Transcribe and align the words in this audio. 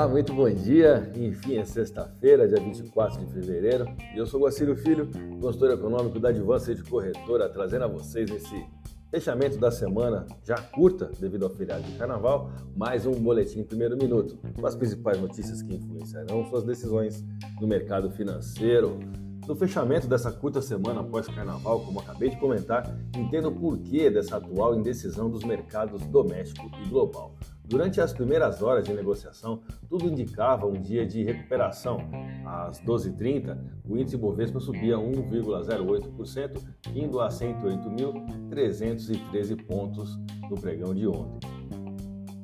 Olá, 0.00 0.08
muito 0.08 0.32
bom 0.32 0.48
dia. 0.48 1.12
Enfim, 1.14 1.58
é 1.58 1.64
sexta-feira, 1.66 2.48
dia 2.48 2.58
24 2.58 3.22
de 3.22 3.34
fevereiro. 3.34 3.84
E 4.14 4.16
eu 4.16 4.24
sou 4.24 4.40
Guacílio 4.40 4.74
Filho, 4.74 5.10
consultor 5.38 5.72
econômico 5.72 6.18
da 6.18 6.30
Advance 6.30 6.74
de 6.74 6.82
Corretora, 6.82 7.50
trazendo 7.50 7.84
a 7.84 7.86
vocês 7.86 8.30
nesse 8.30 8.64
fechamento 9.10 9.58
da 9.58 9.70
semana, 9.70 10.24
já 10.42 10.56
curta 10.56 11.10
devido 11.20 11.44
ao 11.44 11.50
feriado 11.50 11.82
de 11.82 11.98
carnaval, 11.98 12.50
mais 12.74 13.04
um 13.04 13.12
boletim 13.12 13.62
primeiro 13.62 13.94
minuto, 13.94 14.38
com 14.58 14.66
as 14.66 14.74
principais 14.74 15.20
notícias 15.20 15.60
que 15.60 15.74
influenciarão 15.74 16.48
suas 16.48 16.64
decisões 16.64 17.22
no 17.60 17.68
mercado 17.68 18.10
financeiro. 18.10 18.98
No 19.46 19.54
fechamento 19.54 20.06
dessa 20.08 20.32
curta 20.32 20.62
semana 20.62 21.02
após 21.02 21.26
carnaval, 21.26 21.84
como 21.84 22.00
acabei 22.00 22.30
de 22.30 22.38
comentar, 22.38 22.90
entendo 23.14 23.48
o 23.48 23.54
porquê 23.54 24.08
dessa 24.08 24.38
atual 24.38 24.74
indecisão 24.74 25.28
dos 25.28 25.44
mercados 25.44 26.00
doméstico 26.06 26.70
e 26.82 26.88
global. 26.88 27.36
Durante 27.70 28.00
as 28.00 28.12
primeiras 28.12 28.62
horas 28.62 28.84
de 28.84 28.92
negociação, 28.92 29.62
tudo 29.88 30.08
indicava 30.08 30.66
um 30.66 30.72
dia 30.72 31.06
de 31.06 31.22
recuperação. 31.22 32.00
Às 32.44 32.80
12h30, 32.80 33.56
o 33.88 33.96
índice 33.96 34.16
Bovespa 34.16 34.58
subia 34.58 34.96
1,08%, 34.96 36.60
indo 36.92 37.20
a 37.20 37.28
108.313 37.28 39.64
pontos 39.64 40.18
no 40.50 40.60
pregão 40.60 40.92
de 40.92 41.06
ontem. 41.06 41.48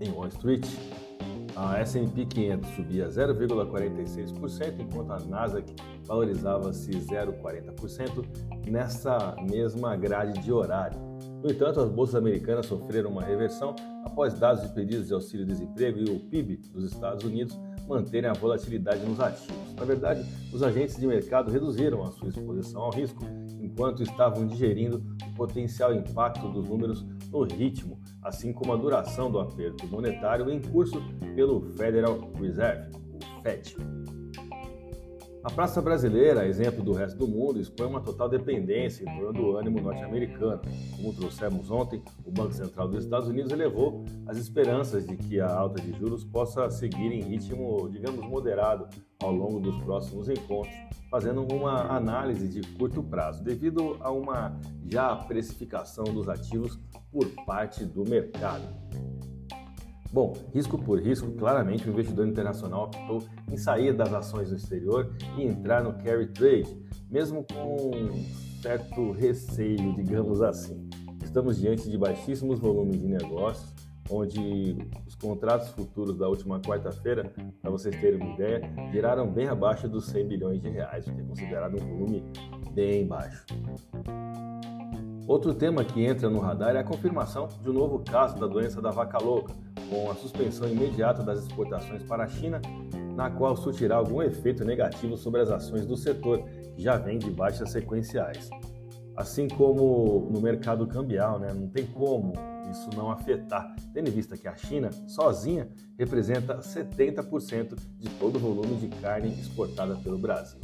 Em 0.00 0.10
Wall 0.10 0.28
Street, 0.28 0.66
a 1.54 1.78
S&P 1.80 2.24
500 2.24 2.70
subia 2.70 3.08
0,46%, 3.08 4.80
enquanto 4.80 5.12
a 5.12 5.20
Nasdaq 5.20 5.70
valorizava-se 6.10 6.90
0,40% 6.90 8.26
nessa 8.68 9.36
mesma 9.48 9.94
grade 9.96 10.40
de 10.42 10.52
horário. 10.52 10.98
No 11.40 11.48
entanto, 11.48 11.78
as 11.78 11.88
bolsas 11.88 12.16
americanas 12.16 12.66
sofreram 12.66 13.10
uma 13.10 13.22
reversão 13.22 13.76
após 14.04 14.34
dados 14.34 14.64
de 14.64 14.74
pedidos 14.74 15.06
de 15.06 15.14
auxílio-desemprego 15.14 16.00
e 16.00 16.10
o 16.10 16.18
PIB 16.18 16.56
dos 16.72 16.92
Estados 16.92 17.24
Unidos 17.24 17.56
manterem 17.86 18.28
a 18.28 18.32
volatilidade 18.32 19.04
nos 19.06 19.20
ativos. 19.20 19.74
Na 19.76 19.84
verdade, 19.84 20.26
os 20.52 20.64
agentes 20.64 20.96
de 20.96 21.06
mercado 21.06 21.48
reduziram 21.48 22.02
a 22.02 22.10
sua 22.10 22.28
exposição 22.28 22.82
ao 22.82 22.90
risco 22.90 23.24
enquanto 23.60 24.02
estavam 24.02 24.48
digerindo 24.48 25.00
o 25.28 25.34
potencial 25.36 25.94
impacto 25.94 26.48
dos 26.48 26.68
números 26.68 27.06
no 27.30 27.44
ritmo, 27.44 28.00
assim 28.22 28.52
como 28.52 28.72
a 28.72 28.76
duração 28.76 29.30
do 29.30 29.38
aperto 29.38 29.86
monetário 29.86 30.50
em 30.50 30.60
curso 30.60 31.00
pelo 31.36 31.60
Federal 31.76 32.18
Reserve, 32.34 32.90
o 32.96 33.42
FED. 33.42 33.76
A 35.42 35.50
praça 35.50 35.80
brasileira, 35.80 36.46
exemplo 36.46 36.84
do 36.84 36.92
resto 36.92 37.16
do 37.16 37.26
mundo, 37.26 37.58
expõe 37.58 37.86
uma 37.86 38.02
total 38.02 38.28
dependência 38.28 39.04
em 39.04 39.18
torno 39.18 39.32
do 39.32 39.56
ânimo 39.56 39.80
norte-americano. 39.80 40.60
Como 40.94 41.14
trouxemos 41.14 41.70
ontem, 41.70 42.02
o 42.26 42.30
Banco 42.30 42.52
Central 42.52 42.88
dos 42.88 43.04
Estados 43.04 43.26
Unidos 43.26 43.50
elevou 43.50 44.04
as 44.26 44.36
esperanças 44.36 45.06
de 45.06 45.16
que 45.16 45.40
a 45.40 45.50
alta 45.50 45.80
de 45.80 45.98
juros 45.98 46.24
possa 46.24 46.68
seguir 46.68 47.10
em 47.10 47.22
ritmo, 47.22 47.88
digamos, 47.88 48.20
moderado 48.20 48.86
ao 49.22 49.32
longo 49.32 49.60
dos 49.60 49.82
próximos 49.82 50.28
encontros, 50.28 50.74
fazendo 51.10 51.42
uma 51.50 51.90
análise 51.90 52.46
de 52.46 52.60
curto 52.76 53.02
prazo, 53.02 53.42
devido 53.42 53.96
a 54.00 54.10
uma 54.10 54.60
já 54.86 55.16
precificação 55.16 56.04
dos 56.04 56.28
ativos 56.28 56.78
por 57.10 57.26
parte 57.46 57.82
do 57.86 58.04
mercado. 58.04 58.68
Bom, 60.12 60.32
risco 60.52 60.76
por 60.76 61.00
risco, 61.00 61.30
claramente 61.32 61.88
o 61.88 61.92
investidor 61.92 62.26
internacional 62.26 62.84
optou 62.84 63.22
em 63.48 63.56
sair 63.56 63.92
das 63.92 64.12
ações 64.12 64.50
no 64.50 64.56
exterior 64.56 65.14
e 65.38 65.44
entrar 65.44 65.84
no 65.84 65.92
carry 66.02 66.26
trade, 66.26 66.76
mesmo 67.08 67.44
com 67.44 67.92
certo 68.60 69.12
receio, 69.12 69.94
digamos 69.94 70.42
assim. 70.42 70.88
Estamos 71.22 71.58
diante 71.58 71.88
de 71.88 71.96
baixíssimos 71.96 72.58
volumes 72.58 73.00
de 73.00 73.06
negócios, 73.06 73.72
onde 74.10 74.76
os 75.06 75.14
contratos 75.14 75.68
futuros 75.68 76.18
da 76.18 76.28
última 76.28 76.58
quarta-feira, 76.58 77.32
para 77.62 77.70
vocês 77.70 77.94
terem 78.00 78.20
uma 78.20 78.34
ideia, 78.34 78.62
geraram 78.90 79.30
bem 79.30 79.46
abaixo 79.46 79.88
dos 79.88 80.06
100 80.06 80.26
bilhões 80.26 80.60
de 80.60 80.68
reais, 80.70 81.06
o 81.06 81.14
que 81.14 81.20
é 81.20 81.24
considerado 81.24 81.80
um 81.80 81.86
volume 81.86 82.24
bem 82.74 83.06
baixo. 83.06 83.46
Outro 85.30 85.54
tema 85.54 85.84
que 85.84 86.04
entra 86.04 86.28
no 86.28 86.40
radar 86.40 86.74
é 86.74 86.80
a 86.80 86.84
confirmação 86.84 87.46
de 87.62 87.70
um 87.70 87.72
novo 87.72 88.00
caso 88.00 88.36
da 88.36 88.48
doença 88.48 88.82
da 88.82 88.90
vaca 88.90 89.16
louca, 89.16 89.54
com 89.88 90.10
a 90.10 90.14
suspensão 90.16 90.68
imediata 90.68 91.22
das 91.22 91.44
exportações 91.44 92.02
para 92.02 92.24
a 92.24 92.26
China, 92.26 92.60
na 93.14 93.30
qual 93.30 93.56
surtirá 93.56 93.94
algum 93.94 94.20
efeito 94.20 94.64
negativo 94.64 95.16
sobre 95.16 95.40
as 95.40 95.48
ações 95.48 95.86
do 95.86 95.96
setor, 95.96 96.42
que 96.74 96.82
já 96.82 96.96
vem 96.96 97.16
de 97.16 97.30
baixas 97.30 97.70
sequenciais. 97.70 98.50
Assim 99.14 99.46
como 99.46 100.28
no 100.32 100.40
mercado 100.40 100.84
cambial, 100.88 101.38
né? 101.38 101.52
não 101.54 101.68
tem 101.68 101.86
como 101.86 102.32
isso 102.68 102.90
não 102.96 103.12
afetar, 103.12 103.72
tendo 103.94 104.08
em 104.08 104.12
vista 104.12 104.36
que 104.36 104.48
a 104.48 104.56
China, 104.56 104.90
sozinha, 105.06 105.68
representa 105.96 106.58
70% 106.58 107.76
de 107.96 108.10
todo 108.18 108.34
o 108.34 108.40
volume 108.40 108.74
de 108.74 108.88
carne 109.00 109.28
exportada 109.28 109.94
pelo 109.94 110.18
Brasil. 110.18 110.58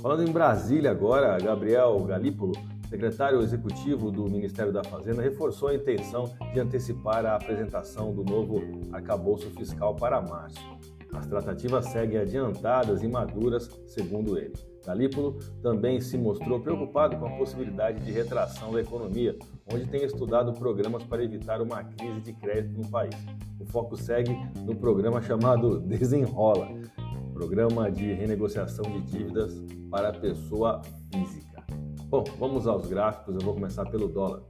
Falando 0.00 0.22
em 0.22 0.30
Brasília 0.30 0.92
agora, 0.92 1.36
Gabriel 1.36 1.98
Galípolo 2.04 2.52
secretário 2.90 3.40
executivo 3.40 4.10
do 4.10 4.24
Ministério 4.28 4.72
da 4.72 4.82
Fazenda 4.82 5.22
reforçou 5.22 5.68
a 5.68 5.74
intenção 5.74 6.34
de 6.52 6.58
antecipar 6.58 7.24
a 7.24 7.36
apresentação 7.36 8.12
do 8.12 8.24
novo 8.24 8.60
arcabouço 8.92 9.48
fiscal 9.50 9.94
para 9.94 10.20
março. 10.20 10.60
As 11.14 11.26
tratativas 11.26 11.86
seguem 11.86 12.18
adiantadas 12.18 13.02
e 13.02 13.08
maduras, 13.08 13.70
segundo 13.86 14.36
ele. 14.36 14.54
Galípolo 14.84 15.38
também 15.62 16.00
se 16.00 16.16
mostrou 16.18 16.60
preocupado 16.60 17.16
com 17.16 17.26
a 17.26 17.36
possibilidade 17.36 18.04
de 18.04 18.10
retração 18.10 18.72
da 18.72 18.80
economia, 18.80 19.36
onde 19.72 19.86
tem 19.86 20.04
estudado 20.04 20.52
programas 20.52 21.04
para 21.04 21.22
evitar 21.22 21.60
uma 21.60 21.84
crise 21.84 22.20
de 22.20 22.32
crédito 22.32 22.80
no 22.80 22.88
país. 22.88 23.14
O 23.60 23.66
foco 23.66 23.96
segue 23.96 24.34
no 24.64 24.74
programa 24.74 25.20
chamado 25.22 25.80
Desenrola, 25.86 26.68
programa 27.32 27.90
de 27.90 28.12
renegociação 28.12 28.84
de 28.84 29.00
dívidas 29.02 29.62
para 29.90 30.08
a 30.08 30.12
pessoa 30.12 30.80
física. 31.12 31.49
Bom, 32.10 32.24
vamos 32.40 32.66
aos 32.66 32.88
gráficos, 32.88 33.36
eu 33.36 33.40
vou 33.40 33.54
começar 33.54 33.88
pelo 33.88 34.08
dólar. 34.08 34.42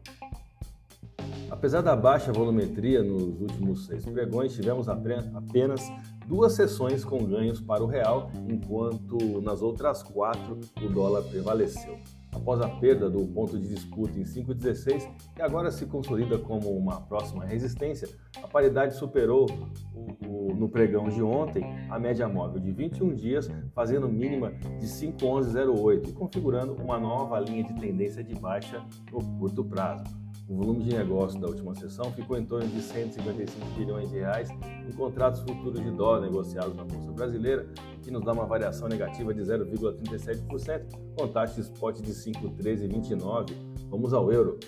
Apesar 1.51 1.83
da 1.83 1.95
baixa 1.95 2.33
volumetria 2.33 3.03
nos 3.03 3.39
últimos 3.39 3.85
seis 3.85 4.03
pregões, 4.03 4.55
tivemos 4.55 4.89
apenas 4.89 5.83
duas 6.27 6.55
sessões 6.55 7.05
com 7.05 7.23
ganhos 7.27 7.61
para 7.61 7.85
o 7.85 7.87
real, 7.87 8.31
enquanto 8.49 9.43
nas 9.43 9.61
outras 9.61 10.03
quatro 10.03 10.59
o 10.83 10.89
dólar 10.89 11.23
prevaleceu. 11.25 11.99
Após 12.41 12.59
a 12.63 12.69
perda 12.69 13.11
do 13.11 13.27
ponto 13.27 13.59
de 13.59 13.69
disputa 13.69 14.19
em 14.19 14.23
5,16, 14.23 15.07
que 15.35 15.43
agora 15.43 15.71
se 15.71 15.85
consolida 15.85 16.39
como 16.39 16.71
uma 16.71 16.99
próxima 17.03 17.45
resistência, 17.45 18.09
a 18.43 18.49
paridade 18.49 18.95
superou 18.95 19.47
o, 19.95 20.27
o, 20.27 20.55
no 20.55 20.67
pregão 20.67 21.11
de 21.11 21.23
ontem 21.23 21.63
a 21.91 21.99
média 21.99 22.27
móvel 22.27 22.59
de 22.59 22.73
21 22.73 23.15
dias, 23.15 23.51
fazendo 23.75 24.09
mínima 24.09 24.53
de 24.53 24.87
5,1108 24.87 26.09
e 26.09 26.13
configurando 26.13 26.73
uma 26.83 26.99
nova 26.99 27.39
linha 27.39 27.63
de 27.63 27.75
tendência 27.75 28.25
de 28.25 28.35
baixa 28.35 28.83
no 29.13 29.23
curto 29.39 29.63
prazo. 29.63 30.05
O 30.51 30.57
volume 30.57 30.83
de 30.83 30.97
negócio 30.97 31.41
da 31.41 31.47
última 31.47 31.73
sessão 31.77 32.13
ficou 32.13 32.37
em 32.37 32.45
torno 32.45 32.67
de 32.67 32.83
155 32.83 33.65
bilhões 33.79 34.11
de 34.11 34.19
reais 34.19 34.51
em 34.51 34.91
contratos 34.97 35.43
futuros 35.43 35.81
de 35.81 35.93
dólar 35.93 36.23
negociados 36.23 36.75
na 36.75 36.83
Bolsa 36.85 37.13
Brasileira, 37.13 37.69
que 38.03 38.11
nos 38.11 38.25
dá 38.25 38.33
uma 38.33 38.47
variação 38.47 38.89
negativa 38.89 39.33
de 39.33 39.43
0,37%, 39.43 41.15
com 41.17 41.29
taxa 41.29 41.61
spot 41.61 42.01
de 42.01 42.11
5,1329. 42.11 43.53
Vamos 43.89 44.13
ao 44.13 44.33
euro. 44.33 44.59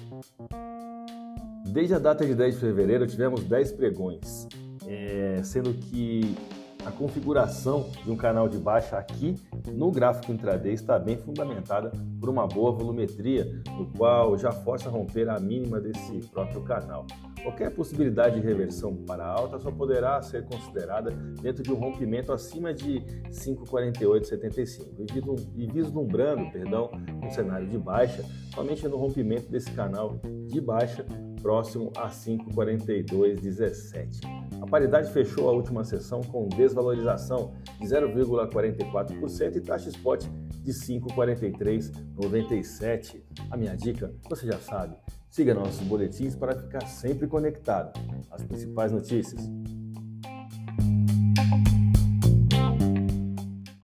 Desde 1.73 1.95
a 1.95 1.99
data 1.99 2.25
de 2.25 2.37
10 2.37 2.55
de 2.55 2.61
fevereiro 2.61 3.05
tivemos 3.05 3.43
10 3.43 3.73
pregões, 3.73 4.47
é, 4.87 5.43
sendo 5.43 5.75
que 5.75 6.37
a 6.85 6.91
configuração 6.91 7.89
de 8.05 8.11
um 8.11 8.17
canal 8.17 8.49
de 8.49 8.59
baixa 8.59 8.99
aqui 8.99 9.37
no 9.73 9.91
gráfico 9.91 10.33
intraday 10.33 10.73
está 10.73 10.99
bem 10.99 11.17
fundamentada 11.17 11.93
por 12.21 12.29
uma 12.29 12.47
boa 12.47 12.73
volumetria, 12.73 13.63
no 13.79 13.87
qual 13.87 14.37
já 14.37 14.51
força 14.51 14.89
a 14.89 14.93
romper 14.93 15.29
a 15.29 15.39
mínima 15.39 15.81
desse 15.81 16.19
próprio 16.29 16.63
canal. 16.63 17.07
Qualquer 17.43 17.71
possibilidade 17.71 18.41
de 18.41 18.47
reversão 18.47 18.97
para 18.97 19.27
alta 19.27 19.59
só 19.59 19.71
poderá 19.71 20.23
ser 20.23 20.45
considerada 20.45 21.11
dentro 21.41 21.63
de 21.63 21.73
um 21.73 21.77
rompimento 21.77 22.33
acima 22.33 22.73
de 22.73 23.01
5,4875 23.31 25.51
e 25.57 25.67
vislumbrando 25.67 26.51
perdão, 26.53 26.91
um 27.23 27.31
cenário 27.31 27.69
de 27.69 27.79
baixa 27.79 28.25
somente 28.55 28.87
no 28.87 28.97
rompimento 28.97 29.51
desse 29.51 29.73
canal 29.73 30.21
de 30.47 30.61
baixa 30.61 31.05
próximo 31.41 31.91
a 31.97 32.09
5,4217. 32.09 34.42
A 34.63 34.67
paridade 34.67 35.13
fechou 35.13 35.49
a 35.49 35.53
última 35.53 35.83
sessão 35.83 36.21
com 36.23 36.49
desvalorização 36.49 37.53
de 37.81 37.87
0,44% 37.89 39.57
e 39.57 39.61
taxa 39.61 39.89
spot 39.89 40.25
de 40.63 40.73
5,4397. 40.73 43.21
A 43.51 43.57
minha 43.57 43.77
dica, 43.77 44.15
você 44.31 44.47
já 44.47 44.61
sabe, 44.61 44.95
siga 45.29 45.53
nossos 45.53 45.81
boletins 45.81 46.37
para 46.37 46.55
ficar 46.55 46.87
sempre 46.87 47.27
conectado 47.27 47.99
às 48.31 48.45
principais 48.45 48.93
notícias. 48.93 49.51